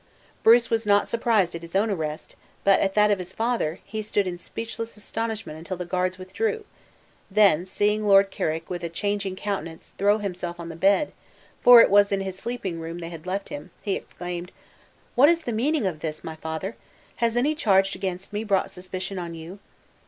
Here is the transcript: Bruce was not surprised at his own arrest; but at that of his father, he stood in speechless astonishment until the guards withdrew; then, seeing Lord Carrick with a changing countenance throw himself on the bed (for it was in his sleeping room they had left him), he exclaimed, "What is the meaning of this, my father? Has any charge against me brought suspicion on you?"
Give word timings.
Bruce 0.41 0.71
was 0.71 0.83
not 0.83 1.07
surprised 1.07 1.53
at 1.53 1.61
his 1.61 1.75
own 1.75 1.91
arrest; 1.91 2.35
but 2.63 2.79
at 2.79 2.95
that 2.95 3.11
of 3.11 3.19
his 3.19 3.31
father, 3.31 3.77
he 3.85 4.01
stood 4.01 4.25
in 4.25 4.39
speechless 4.39 4.97
astonishment 4.97 5.59
until 5.59 5.77
the 5.77 5.85
guards 5.85 6.17
withdrew; 6.17 6.65
then, 7.29 7.67
seeing 7.67 8.03
Lord 8.07 8.31
Carrick 8.31 8.67
with 8.67 8.83
a 8.83 8.89
changing 8.89 9.35
countenance 9.35 9.93
throw 9.99 10.17
himself 10.17 10.59
on 10.59 10.69
the 10.69 10.75
bed 10.75 11.11
(for 11.61 11.81
it 11.81 11.89
was 11.91 12.11
in 12.11 12.21
his 12.21 12.35
sleeping 12.35 12.79
room 12.79 12.97
they 12.97 13.09
had 13.09 13.27
left 13.27 13.49
him), 13.49 13.69
he 13.83 13.93
exclaimed, 13.95 14.51
"What 15.13 15.29
is 15.29 15.41
the 15.41 15.51
meaning 15.53 15.85
of 15.85 15.99
this, 15.99 16.23
my 16.23 16.35
father? 16.35 16.77
Has 17.17 17.37
any 17.37 17.53
charge 17.53 17.93
against 17.95 18.33
me 18.33 18.43
brought 18.43 18.71
suspicion 18.71 19.19
on 19.19 19.35
you?" 19.35 19.59